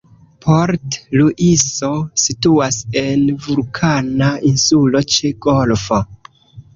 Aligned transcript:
Port-Luiso 0.43 1.89
situas 2.21 2.79
en 3.01 3.21
vulkana 3.49 4.31
insulo 4.53 5.03
ĉe 5.17 5.31
golfo. 5.47 6.01